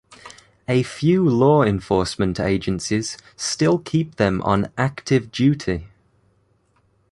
A 0.67 0.81
few 0.81 1.29
law 1.29 1.61
enforcement 1.61 2.39
agencies 2.39 3.19
still 3.35 3.77
keep 3.77 4.15
them 4.15 4.41
on 4.41 4.71
active 4.75 5.31
duty. 5.31 5.89